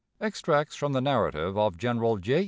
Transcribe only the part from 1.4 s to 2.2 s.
of General